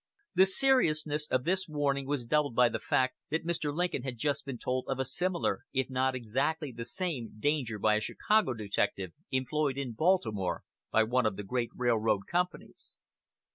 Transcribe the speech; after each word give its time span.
The 0.33 0.47
seriousness 0.47 1.27
of 1.29 1.43
the 1.43 1.55
warning 1.69 2.07
was 2.07 2.25
doubled 2.25 2.55
by 2.55 2.69
the 2.69 2.79
fact 2.79 3.17
that 3.29 3.45
Mr. 3.45 3.71
Lincoln 3.71 4.01
had 4.01 4.17
just 4.17 4.47
been 4.47 4.57
told 4.57 4.87
of 4.87 4.97
a 4.97 5.05
similar, 5.05 5.59
if 5.73 5.91
not 5.91 6.15
exactly 6.15 6.71
the 6.71 6.85
same, 6.85 7.37
danger, 7.39 7.77
by 7.77 7.97
a 7.97 8.01
Chicago 8.01 8.55
detective 8.55 9.11
employed 9.29 9.77
in 9.77 9.91
Baltimore 9.93 10.63
by 10.91 11.03
one 11.03 11.27
of 11.27 11.35
the 11.35 11.43
great 11.43 11.69
railroad 11.75 12.25
companies. 12.25 12.97